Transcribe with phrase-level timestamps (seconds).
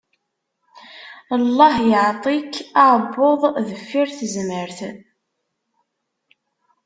[1.47, 2.53] Lleh yeɛṭi-k
[2.83, 4.79] aɛebbuḍ deffir tezmert!